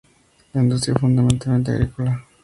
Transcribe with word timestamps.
La 0.53 0.63
industria 0.63 0.95
es 0.95 0.99
fundamentalmente 0.99 1.69
agrícola. 1.69 2.25